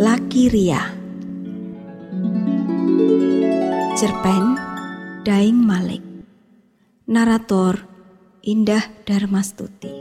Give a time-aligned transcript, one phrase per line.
[0.00, 0.80] Laki Ria
[4.00, 4.56] Cerpen
[5.28, 6.00] Daing Malik.
[7.04, 7.84] Narator
[8.40, 9.92] Indah Darmastuti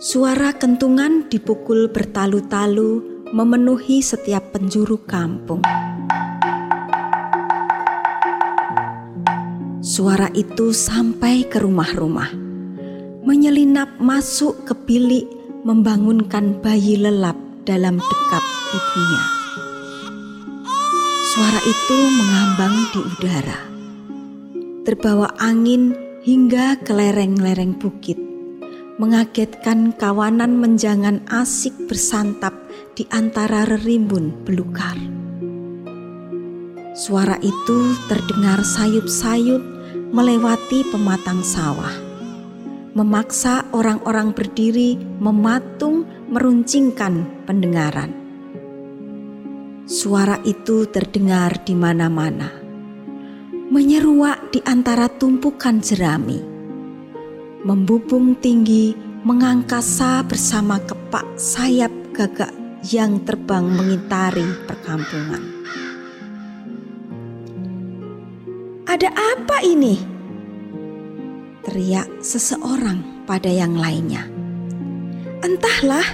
[0.00, 3.04] Suara kentungan dipukul bertalu-talu
[3.36, 5.60] memenuhi setiap penjuru kampung.
[9.84, 12.32] Suara itu sampai ke rumah-rumah,
[13.28, 15.28] menyelinap masuk ke bilik,
[15.68, 19.24] membangunkan bayi lelap dalam dekap ibunya.
[21.30, 23.60] Suara itu mengambang di udara,
[24.82, 25.94] terbawa angin
[26.26, 28.18] hingga ke lereng-lereng bukit,
[28.98, 32.52] mengagetkan kawanan menjangan asik bersantap
[32.98, 34.98] di antara rerimbun belukar.
[36.98, 37.78] Suara itu
[38.10, 39.62] terdengar sayup-sayup
[40.10, 41.94] melewati pematang sawah,
[42.98, 48.14] memaksa orang-orang berdiri mematung meruncingkan pendengaran.
[49.90, 52.54] Suara itu terdengar di mana-mana,
[53.74, 56.38] menyeruak di antara tumpukan jerami,
[57.66, 58.94] membubung tinggi
[59.26, 62.54] mengangkasa bersama kepak sayap gagak
[62.86, 65.42] yang terbang mengitari perkampungan.
[68.86, 69.98] Ada apa ini?
[71.66, 74.26] Teriak seseorang pada yang lainnya.
[75.40, 76.04] Entahlah,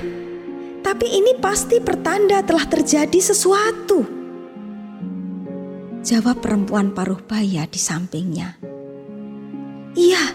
[0.86, 4.06] tapi ini pasti pertanda telah terjadi sesuatu.
[6.06, 8.54] Jawab perempuan paruh baya di sampingnya.
[9.98, 10.30] Iya,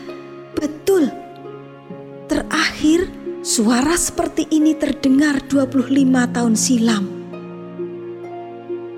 [0.52, 1.08] betul.
[2.28, 3.08] Terakhir,
[3.40, 5.88] suara seperti ini terdengar 25
[6.36, 7.06] tahun silam.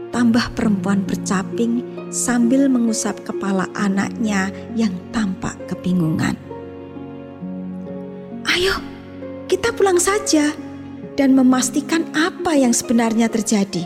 [0.09, 6.33] Tambah perempuan bercaping sambil mengusap kepala anaknya yang tampak kebingungan.
[8.49, 8.73] Ayo,
[9.45, 10.72] kita pulang saja
[11.14, 13.86] dan memastikan apa yang sebenarnya terjadi.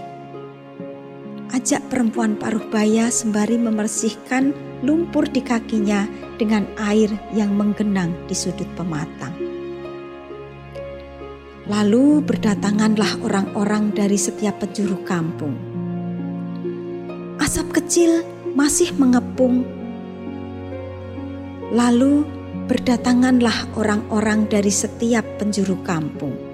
[1.52, 4.52] Ajak perempuan paruh baya sembari membersihkan
[4.84, 6.06] lumpur di kakinya
[6.38, 9.34] dengan air yang menggenang di sudut pematang.
[11.68, 15.56] Lalu berdatanganlah orang-orang dari setiap penjuru kampung.
[17.44, 18.24] Asap kecil
[18.56, 19.68] masih mengepung.
[21.76, 22.24] Lalu
[22.72, 26.47] berdatanganlah orang-orang dari setiap penjuru kampung.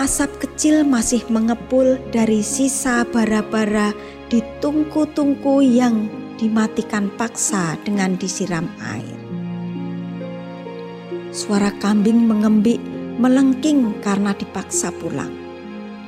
[0.00, 3.92] Asap kecil masih mengepul dari sisa bara-bara
[4.32, 6.08] di tungku-tungku yang
[6.40, 9.20] dimatikan paksa dengan disiram air.
[11.36, 12.80] Suara kambing mengembik
[13.20, 15.36] melengking karena dipaksa pulang,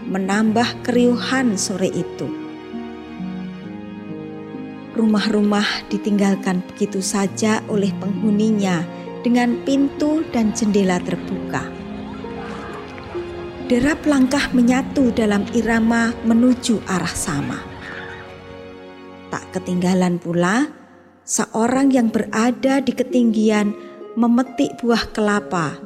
[0.08, 2.32] menambah keriuhan sore itu
[4.96, 8.84] rumah-rumah ditinggalkan begitu saja oleh penghuninya
[9.20, 11.81] dengan pintu dan jendela terbuka.
[13.72, 17.56] Derap langkah menyatu dalam irama menuju arah sama.
[19.32, 20.68] Tak ketinggalan pula,
[21.24, 23.72] seorang yang berada di ketinggian
[24.12, 25.80] memetik buah kelapa.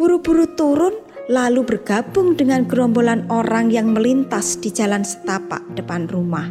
[0.00, 0.96] Buru-buru turun
[1.28, 6.48] lalu bergabung dengan gerombolan orang yang melintas di jalan setapak depan rumah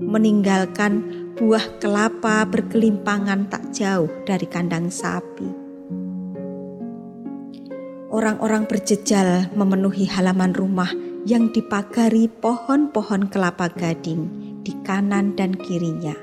[0.00, 1.04] meninggalkan
[1.36, 5.65] buah kelapa bergelimpangan tak jauh dari kandang sapi.
[8.16, 10.88] Orang-orang berjejal memenuhi halaman rumah
[11.28, 14.32] yang dipagari pohon-pohon kelapa gading
[14.64, 16.16] di kanan dan kirinya.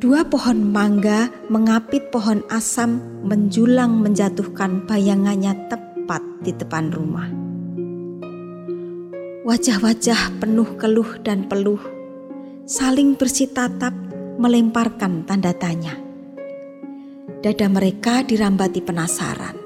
[0.00, 7.28] Dua pohon mangga mengapit pohon asam menjulang menjatuhkan bayangannya tepat di depan rumah.
[9.44, 11.84] Wajah-wajah penuh keluh dan peluh,
[12.64, 13.92] saling bersitatap
[14.40, 16.00] melemparkan tanda tanya.
[17.44, 19.61] Dada mereka dirambati penasaran.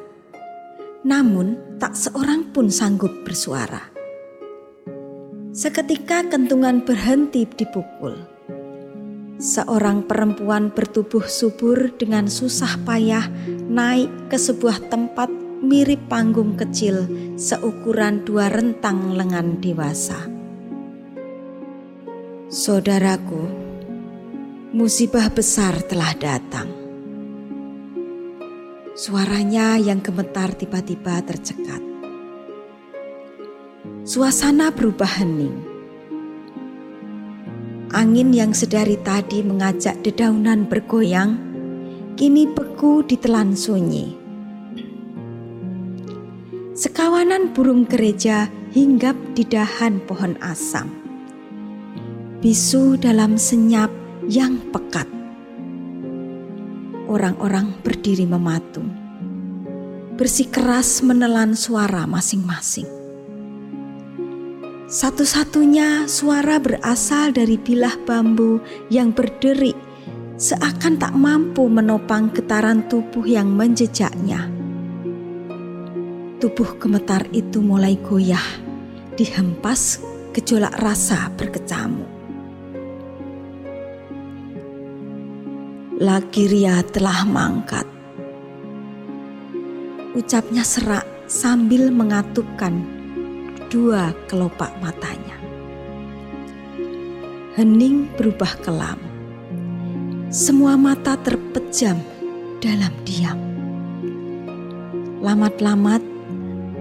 [1.07, 3.95] Namun tak seorang pun sanggup bersuara.
[5.55, 8.27] Seketika kentungan berhenti dipukul.
[9.39, 13.31] Seorang perempuan bertubuh subur dengan susah payah
[13.71, 15.31] naik ke sebuah tempat
[15.63, 17.07] mirip panggung kecil
[17.39, 20.27] seukuran dua rentang lengan dewasa.
[22.51, 23.47] Saudaraku,
[24.75, 26.86] musibah besar telah datang.
[28.97, 31.85] Suaranya yang gemetar tiba-tiba tercekat.
[34.09, 35.53] Suasana berubah hening.
[37.93, 41.37] Angin yang sedari tadi mengajak dedaunan bergoyang,
[42.17, 44.17] kini beku ditelan sunyi
[46.77, 50.93] Sekawanan burung gereja hinggap di dahan pohon asam.
[52.45, 53.89] Bisu dalam senyap
[54.29, 55.16] yang pekat.
[57.07, 59.07] Orang-orang berdiri mematung.
[60.17, 62.89] bersikeras menelan suara masing-masing.
[64.89, 68.57] Satu-satunya suara berasal dari bilah bambu
[68.89, 69.77] yang berderik
[70.41, 74.49] seakan tak mampu menopang getaran tubuh yang menjejaknya.
[76.41, 78.45] Tubuh gemetar itu mulai goyah,
[79.17, 80.01] dihempas
[80.37, 82.16] gejolak rasa berkecamuk.
[85.97, 87.89] Lakiria telah mangkat
[90.13, 92.85] ucapnya serak sambil mengatupkan
[93.73, 95.37] dua kelopak matanya.
[97.57, 99.01] Hening berubah kelam.
[100.29, 101.97] Semua mata terpejam
[102.61, 103.41] dalam diam.
[105.25, 106.05] Lamat-lamat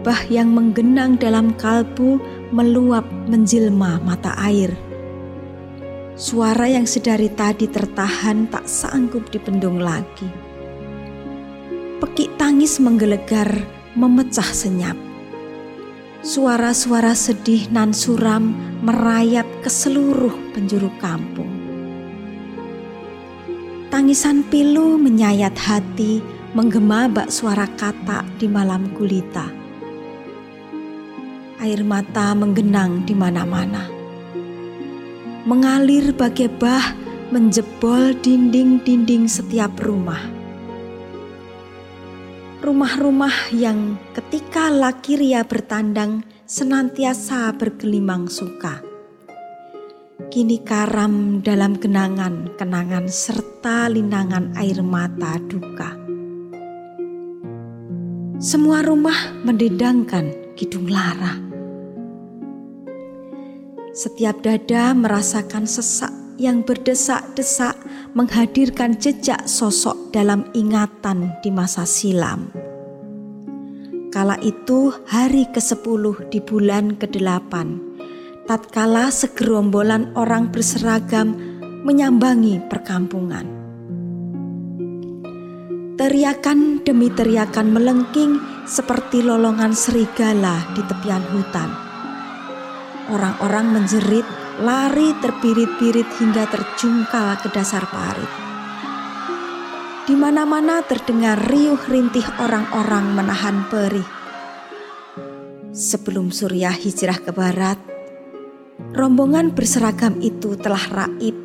[0.03, 2.19] bah yang menggenang dalam kalbu
[2.51, 4.75] meluap menjelma mata air.
[6.15, 10.45] Suara yang sedari tadi tertahan tak sanggup dipendung lagi
[11.95, 13.63] Pekik tangis menggelegar,
[13.95, 14.99] memecah senyap.
[16.19, 18.51] Suara-suara sedih nan suram
[18.83, 21.47] merayap ke seluruh penjuru kampung.
[23.87, 26.19] Tangisan pilu menyayat hati,
[26.51, 29.47] menggema bak suara kata di malam gulita.
[31.63, 33.94] Air mata menggenang di mana-mana.
[35.45, 36.97] Mengalir bagai bah
[37.29, 40.35] menjebol dinding-dinding setiap rumah
[42.65, 48.81] rumah-rumah yang ketika laki ria bertandang senantiasa bergelimang suka.
[50.33, 55.93] Kini karam dalam kenangan-kenangan serta linangan air mata duka.
[58.41, 61.37] Semua rumah mendedangkan kidung lara.
[63.95, 67.79] Setiap dada merasakan sesak yang berdesak-desak
[68.11, 72.51] menghadirkan jejak sosok dalam ingatan di masa silam.
[74.11, 77.53] Kala itu hari ke-10 di bulan ke-8,
[78.43, 81.31] tatkala segerombolan orang berseragam
[81.87, 83.47] menyambangi perkampungan.
[85.95, 91.84] Teriakan demi teriakan melengking seperti lolongan serigala di tepian hutan.
[93.05, 94.25] Orang-orang menjerit
[94.57, 98.31] lari terbirit-birit hingga terjungkal ke dasar parit.
[100.09, 104.05] Di mana-mana terdengar riuh rintih orang-orang menahan perih.
[105.69, 107.77] Sebelum Surya hijrah ke barat,
[108.97, 111.35] rombongan berseragam itu telah raib,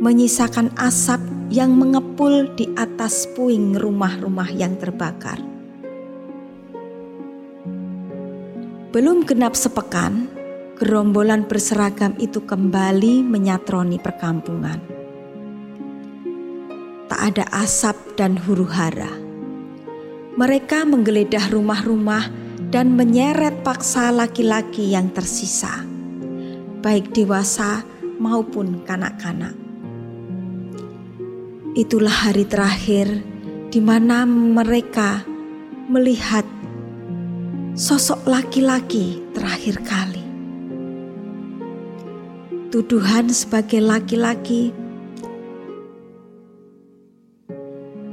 [0.00, 1.20] menyisakan asap
[1.52, 5.36] yang mengepul di atas puing rumah-rumah yang terbakar.
[8.94, 10.30] Belum genap sepekan,
[10.84, 14.76] gerombolan berseragam itu kembali menyatroni perkampungan.
[17.08, 19.08] Tak ada asap dan huru hara.
[20.36, 22.28] Mereka menggeledah rumah-rumah
[22.68, 25.88] dan menyeret paksa laki-laki yang tersisa,
[26.84, 27.80] baik dewasa
[28.20, 29.56] maupun kanak-kanak.
[31.72, 33.08] Itulah hari terakhir
[33.72, 35.24] di mana mereka
[35.88, 36.44] melihat
[37.72, 40.23] sosok laki-laki terakhir kali
[42.74, 44.74] tuduhan sebagai laki-laki,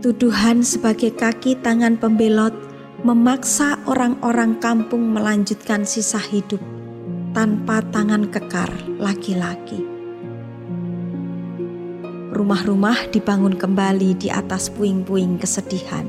[0.05, 2.53] tuduhan sebagai kaki tangan pembelot
[3.01, 6.61] memaksa orang-orang kampung melanjutkan sisa hidup
[7.33, 8.69] tanpa tangan kekar
[9.01, 9.81] laki-laki.
[12.29, 16.05] Rumah-rumah dibangun kembali di atas puing-puing kesedihan.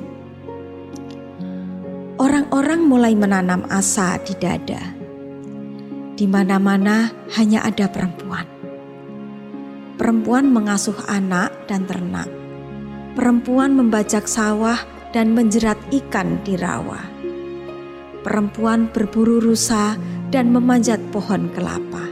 [2.20, 5.00] Orang-orang mulai menanam asa di dada
[6.12, 8.51] di mana-mana hanya ada perempuan.
[10.00, 12.28] Perempuan mengasuh anak dan ternak.
[13.12, 14.80] Perempuan membajak sawah
[15.12, 17.00] dan menjerat ikan di rawa.
[18.24, 20.00] Perempuan berburu rusa
[20.32, 22.08] dan memanjat pohon kelapa.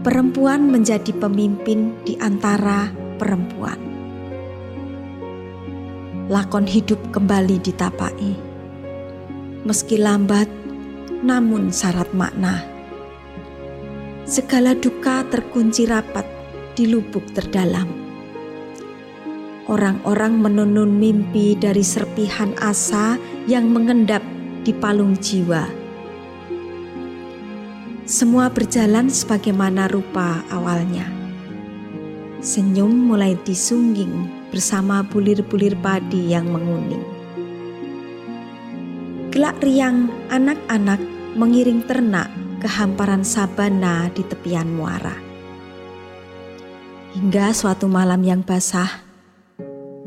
[0.00, 2.88] Perempuan menjadi pemimpin di antara
[3.20, 3.76] perempuan.
[6.32, 8.36] Lakon hidup kembali ditapai.
[9.68, 10.48] Meski lambat,
[11.24, 12.67] namun syarat makna.
[14.28, 16.28] Segala duka terkunci rapat
[16.76, 17.88] di lubuk terdalam.
[19.64, 23.16] Orang-orang menunun mimpi dari serpihan asa
[23.48, 24.20] yang mengendap
[24.68, 25.64] di palung jiwa.
[28.04, 31.08] Semua berjalan sebagaimana rupa awalnya.
[32.44, 37.18] Senyum mulai disungging bersama bulir-bulir padi yang menguning
[39.28, 40.98] gelak riang anak-anak
[41.38, 42.26] mengiring ternak
[42.58, 45.14] ke hamparan sabana di tepian muara.
[47.14, 49.02] Hingga suatu malam yang basah,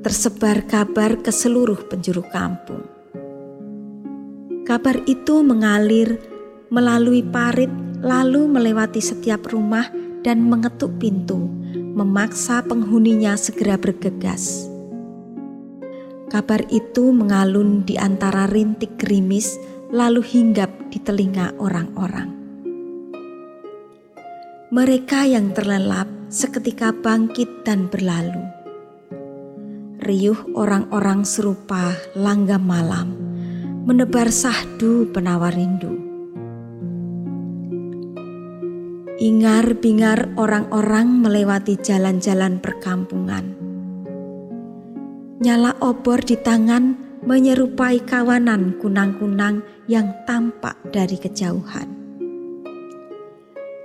[0.04, 2.84] tersebar kabar ke seluruh penjuru kampung.
[4.68, 6.20] Kabar itu mengalir
[6.72, 9.92] melalui parit, lalu melewati setiap rumah
[10.24, 14.66] dan mengetuk pintu, memaksa penghuninya segera bergegas.
[16.32, 19.60] Kabar itu mengalun di antara rintik gerimis,
[19.92, 22.41] lalu hinggap di telinga orang-orang.
[24.72, 28.40] Mereka yang terlelap seketika bangkit dan berlalu.
[30.00, 33.12] Riuh orang-orang serupa langgam malam,
[33.84, 35.92] menebar sahdu penawar rindu.
[39.20, 43.52] Ingar-bingar orang-orang melewati jalan-jalan perkampungan.
[45.44, 52.01] Nyala obor di tangan menyerupai kawanan kunang-kunang yang tampak dari kejauhan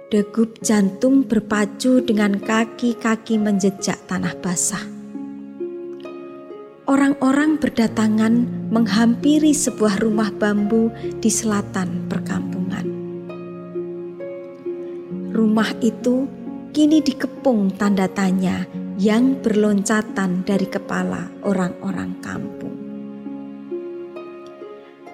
[0.07, 4.87] Degup jantung berpacu dengan kaki-kaki menjejak tanah basah.
[6.87, 12.87] Orang-orang berdatangan menghampiri sebuah rumah bambu di selatan perkampungan.
[15.35, 16.31] Rumah itu
[16.71, 18.63] kini dikepung tanda tanya
[19.03, 22.79] yang berloncatan dari kepala orang-orang kampung.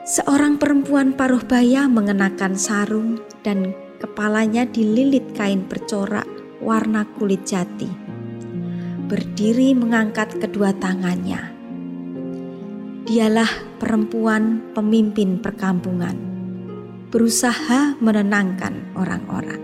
[0.05, 3.73] Seorang perempuan paruh baya mengenakan sarung dan
[4.03, 6.27] kepalanya dililit kain bercorak
[6.59, 7.87] warna kulit jati.
[9.07, 11.55] Berdiri mengangkat kedua tangannya.
[13.07, 16.19] Dialah perempuan pemimpin perkampungan,
[17.15, 19.63] berusaha menenangkan orang-orang.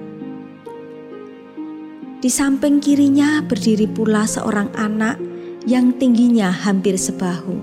[2.18, 5.22] Di samping kirinya berdiri pula seorang anak
[5.70, 7.62] yang tingginya hampir sebahu.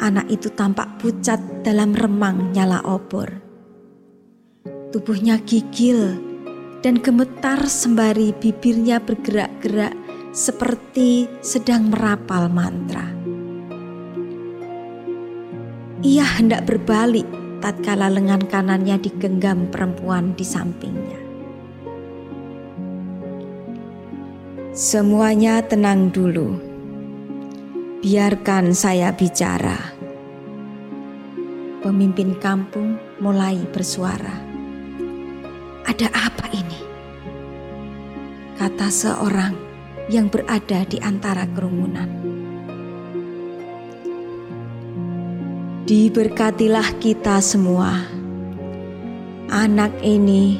[0.00, 3.43] Anak itu tampak pucat dalam remang nyala obor.
[4.94, 6.22] Tubuhnya gigil
[6.78, 9.90] dan gemetar sembari bibirnya bergerak-gerak
[10.30, 13.02] seperti sedang merapal mantra.
[15.98, 17.26] Ia hendak berbalik
[17.58, 21.18] tatkala lengan kanannya digenggam perempuan di sampingnya.
[24.70, 26.54] Semuanya tenang dulu.
[27.98, 29.90] Biarkan saya bicara.
[31.82, 34.53] Pemimpin kampung mulai bersuara.
[35.84, 36.80] Ada apa ini?
[38.56, 39.52] Kata seorang
[40.08, 42.08] yang berada di antara kerumunan.
[45.84, 48.00] Diberkatilah kita semua.
[49.52, 50.56] Anak ini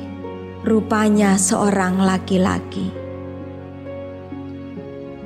[0.61, 2.93] rupanya seorang laki-laki.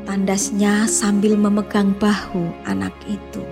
[0.07, 3.43] Tandasnya sambil memegang bahu anak itu.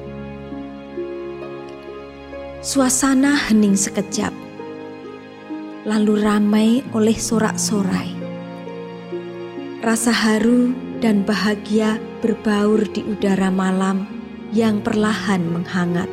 [2.62, 4.45] Suasana hening sekejap
[5.86, 8.10] lalu ramai oleh sorak-sorai.
[9.86, 14.02] Rasa haru dan bahagia berbaur di udara malam
[14.50, 16.10] yang perlahan menghangat.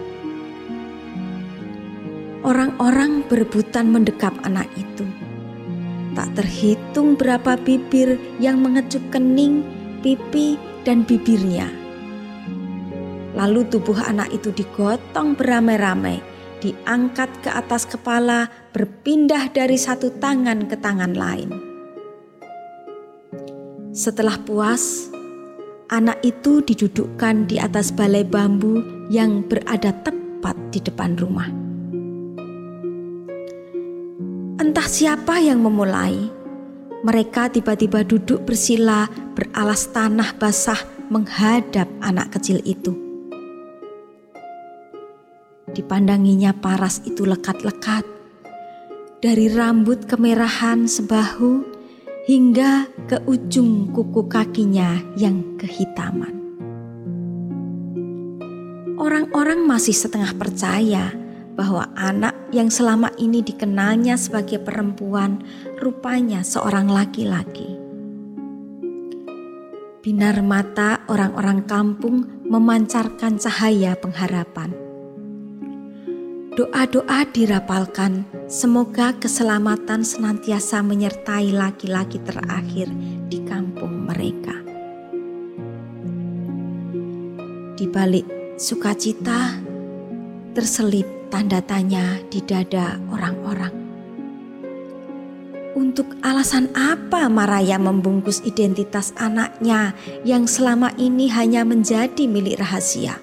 [2.45, 5.09] Orang-orang berebutan mendekap anak itu.
[6.13, 9.65] Tak terhitung berapa bibir yang mengecup kening,
[10.05, 11.65] pipi, dan bibirnya.
[13.33, 16.21] Lalu tubuh anak itu digotong beramai-ramai
[16.63, 21.49] diangkat ke atas kepala, berpindah dari satu tangan ke tangan lain.
[23.93, 25.13] Setelah puas,
[25.93, 28.81] anak itu didudukkan di atas balai bambu
[29.13, 31.49] yang berada tepat di depan rumah.
[34.57, 36.17] Entah siapa yang memulai,
[37.05, 39.05] mereka tiba-tiba duduk bersila
[39.37, 40.81] beralas tanah basah
[41.13, 42.97] menghadap anak kecil itu.
[45.73, 48.12] Dipandanginya paras itu lekat-lekat.
[49.23, 51.63] Dari rambut kemerahan sebahu
[52.27, 56.43] hingga ke ujung kuku kakinya yang kehitaman.
[58.99, 61.15] Orang-orang masih setengah percaya
[61.55, 65.39] bahwa anak yang selama ini dikenalnya sebagai perempuan
[65.79, 67.79] rupanya seorang laki-laki.
[70.03, 74.83] Binar mata orang-orang kampung memancarkan cahaya pengharapan
[76.53, 82.85] Doa-doa dirapalkan, semoga keselamatan senantiasa menyertai laki-laki terakhir
[83.25, 84.53] di kampung mereka.
[87.73, 88.29] Di balik
[88.61, 89.57] sukacita,
[90.53, 93.73] terselip tanda tanya di dada orang-orang.
[95.73, 103.17] Untuk alasan apa Maraya membungkus identitas anaknya yang selama ini hanya menjadi milik rahasia?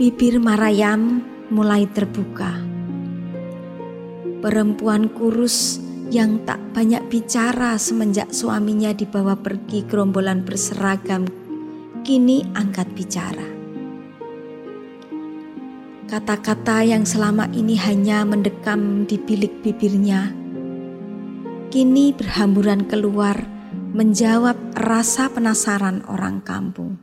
[0.00, 1.20] Bibir Marayam
[1.52, 2.69] mulai terbuka.
[4.40, 5.76] Perempuan kurus
[6.08, 11.28] yang tak banyak bicara semenjak suaminya dibawa pergi gerombolan berseragam,
[12.00, 13.44] kini angkat bicara.
[16.08, 20.32] Kata-kata yang selama ini hanya mendekam di bilik bibirnya,
[21.68, 23.44] kini berhamburan keluar
[23.92, 26.96] menjawab rasa penasaran orang kampung.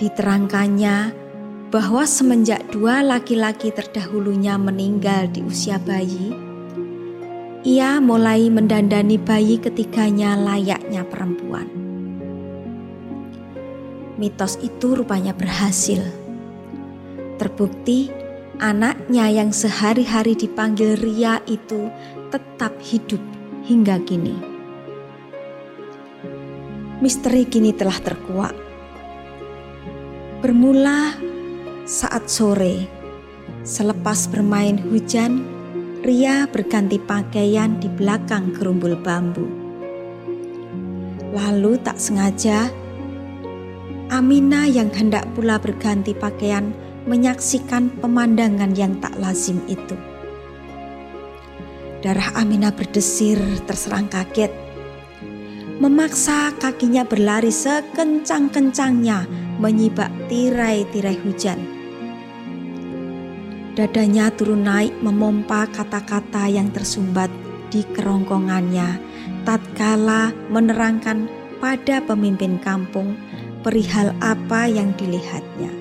[0.00, 1.21] Diterangkannya
[1.72, 6.36] bahwa semenjak dua laki-laki terdahulunya meninggal di usia bayi,
[7.64, 11.64] ia mulai mendandani bayi ketiganya layaknya perempuan.
[14.20, 16.04] Mitos itu rupanya berhasil.
[17.40, 18.12] Terbukti
[18.60, 21.88] anaknya yang sehari-hari dipanggil Ria itu
[22.28, 23.24] tetap hidup
[23.64, 24.36] hingga kini.
[27.00, 28.54] Misteri kini telah terkuak
[30.42, 31.31] Bermula
[31.92, 32.88] saat sore,
[33.68, 35.44] selepas bermain hujan,
[36.00, 39.44] Ria berganti pakaian di belakang gerumbul bambu.
[41.36, 42.72] Lalu tak sengaja,
[44.08, 46.72] Amina yang hendak pula berganti pakaian
[47.04, 49.94] menyaksikan pemandangan yang tak lazim itu.
[52.00, 53.36] Darah Amina berdesir
[53.68, 54.50] terserang kaget.
[55.76, 59.28] Memaksa kakinya berlari sekencang-kencangnya
[59.60, 61.71] menyibak tirai-tirai hujan.
[63.72, 67.32] Dadanya turun naik memompa kata-kata yang tersumbat
[67.72, 69.00] di kerongkongannya
[69.48, 71.24] tatkala menerangkan
[71.56, 73.16] pada pemimpin kampung
[73.64, 75.72] perihal apa yang dilihatnya.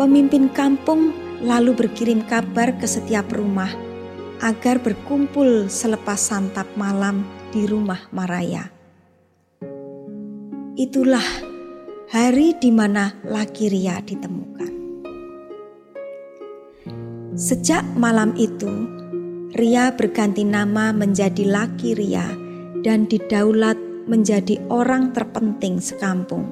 [0.00, 1.12] Pemimpin kampung
[1.44, 3.68] lalu berkirim kabar ke setiap rumah
[4.40, 8.72] agar berkumpul selepas santap malam di rumah Maraya.
[10.80, 11.28] Itulah
[12.08, 14.71] hari di mana laki Ria ditemukan.
[17.32, 18.68] Sejak malam itu,
[19.56, 22.28] Ria berganti nama menjadi laki Ria
[22.84, 26.44] dan didaulat menjadi orang terpenting sekampung.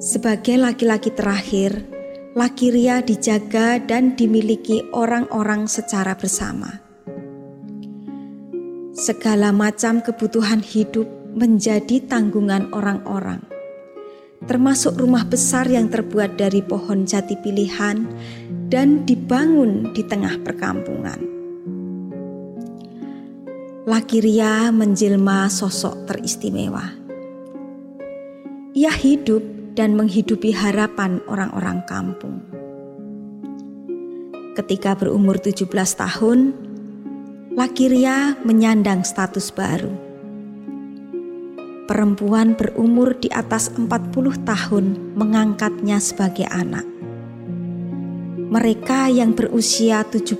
[0.00, 1.84] Sebagai laki-laki terakhir,
[2.32, 6.80] laki Ria dijaga dan dimiliki orang-orang secara bersama.
[8.96, 11.04] Segala macam kebutuhan hidup
[11.36, 13.44] menjadi tanggungan orang-orang,
[14.48, 18.08] termasuk rumah besar yang terbuat dari pohon jati pilihan
[18.70, 21.20] dan dibangun di tengah perkampungan.
[23.84, 26.86] Laki Ria menjelma sosok teristimewa.
[28.70, 32.38] Ia hidup dan menghidupi harapan orang-orang kampung.
[34.54, 35.66] Ketika berumur 17
[35.98, 36.54] tahun,
[37.58, 40.10] Laki Ria menyandang status baru
[41.90, 44.14] perempuan berumur di atas 40
[44.46, 44.84] tahun
[45.18, 46.89] mengangkatnya sebagai anak.
[48.50, 50.34] Mereka yang berusia 17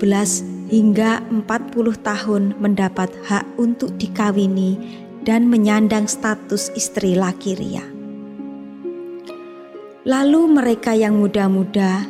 [0.67, 1.47] hingga 40
[2.03, 4.75] tahun mendapat hak untuk dikawini
[5.23, 7.87] dan menyandang status istri laki ria.
[10.03, 12.03] Lalu mereka yang muda-muda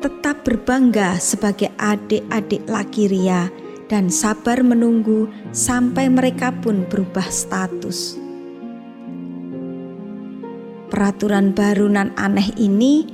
[0.00, 3.52] tetap berbangga sebagai adik-adik laki ria
[3.92, 8.16] dan sabar menunggu sampai mereka pun berubah status
[10.90, 13.06] peraturan baru nan aneh ini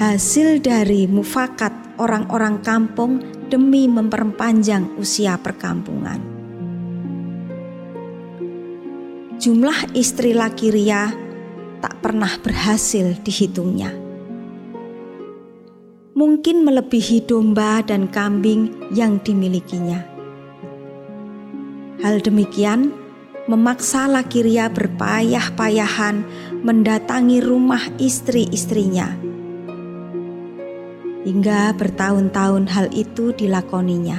[0.00, 3.20] hasil dari mufakat orang-orang kampung
[3.52, 6.16] demi memperpanjang usia perkampungan.
[9.36, 11.12] Jumlah istri laki Ria
[11.84, 13.92] tak pernah berhasil dihitungnya.
[16.16, 20.00] Mungkin melebihi domba dan kambing yang dimilikinya.
[22.00, 22.96] Hal demikian
[23.44, 26.24] memaksa laki Ria berpayah-payahan
[26.64, 29.29] mendatangi rumah istri-istrinya.
[31.30, 34.18] Hingga bertahun-tahun hal itu dilakoninya.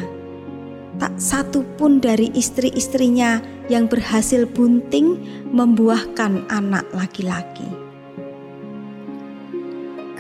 [0.96, 5.20] Tak satu pun dari istri-istrinya yang berhasil bunting
[5.52, 7.68] membuahkan anak laki-laki.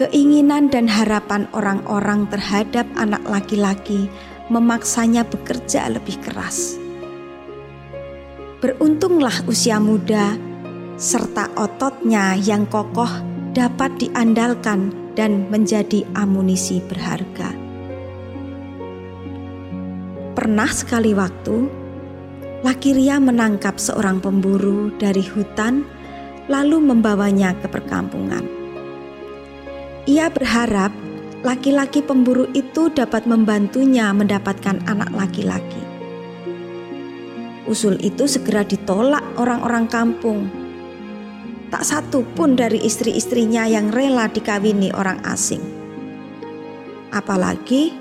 [0.03, 4.11] Keinginan dan harapan orang-orang terhadap anak laki-laki
[4.51, 6.75] memaksanya bekerja lebih keras.
[8.59, 10.35] Beruntunglah usia muda
[10.99, 13.23] serta ototnya yang kokoh
[13.55, 17.51] dapat diandalkan dan menjadi amunisi berharga.
[20.31, 21.67] Pernah sekali waktu,
[22.63, 25.83] laki Ria menangkap seorang pemburu dari hutan
[26.49, 28.43] lalu membawanya ke perkampungan.
[30.09, 30.89] Ia berharap
[31.45, 35.83] laki-laki pemburu itu dapat membantunya mendapatkan anak laki-laki.
[37.69, 40.49] Usul itu segera ditolak orang-orang kampung
[41.71, 45.63] tak satu pun dari istri-istrinya yang rela dikawini orang asing.
[47.15, 47.95] Apalagi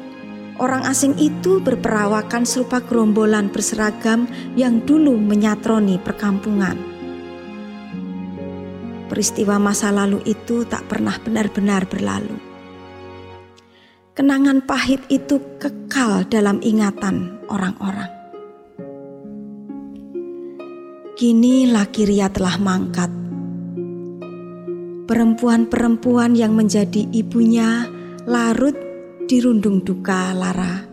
[0.58, 4.26] orang asing itu berperawakan serupa gerombolan berseragam
[4.58, 6.74] yang dulu menyatroni perkampungan.
[9.06, 12.38] Peristiwa masa lalu itu tak pernah benar-benar berlalu.
[14.14, 18.10] Kenangan pahit itu kekal dalam ingatan orang-orang.
[21.18, 23.19] Kini Lakiria telah mangkat.
[25.10, 27.90] Perempuan-perempuan yang menjadi ibunya
[28.30, 28.78] larut
[29.26, 30.86] dirundung duka lara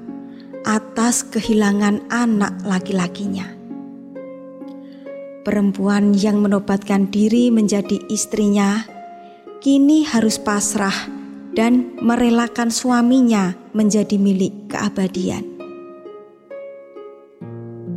[0.66, 3.46] atas kehilangan anak laki-lakinya.
[5.46, 8.90] Perempuan yang menobatkan diri menjadi istrinya
[9.62, 11.14] kini harus pasrah
[11.54, 15.58] dan merelakan suaminya menjadi milik keabadian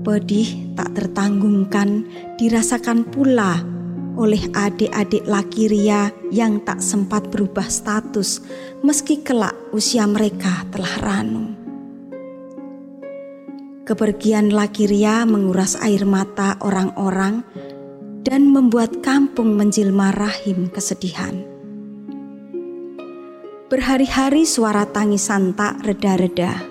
[0.00, 2.08] pedih tak tertanggungkan
[2.40, 3.79] dirasakan pula
[4.20, 8.44] oleh adik-adik laki Ria yang tak sempat berubah status
[8.84, 11.56] meski kelak usia mereka telah ranum.
[13.88, 17.40] Kepergian laki Ria menguras air mata orang-orang
[18.20, 21.40] dan membuat kampung menjelma rahim kesedihan.
[23.72, 26.70] Berhari-hari suara tangisan tak reda-reda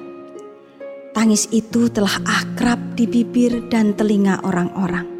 [1.20, 5.19] Tangis itu telah akrab di bibir dan telinga orang-orang.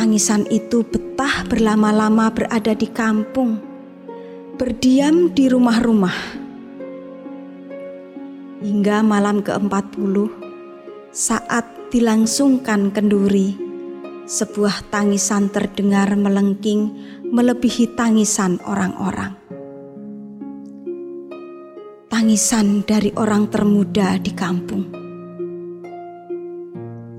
[0.00, 3.60] Tangisan itu betah berlama-lama berada di kampung,
[4.56, 6.40] berdiam di rumah-rumah.
[8.64, 10.16] Hingga malam ke-40,
[11.12, 13.60] saat dilangsungkan kenduri,
[14.24, 16.96] sebuah tangisan terdengar melengking
[17.28, 19.36] melebihi tangisan orang-orang
[22.08, 24.84] tangisan dari orang termuda di kampung.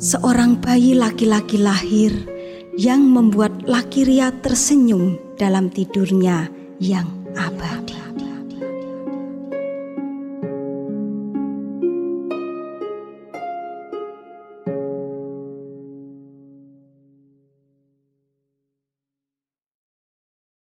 [0.01, 2.40] Seorang bayi laki-laki lahir
[2.75, 6.47] yang membuat laki Ria tersenyum dalam tidurnya
[6.79, 8.00] yang abadi.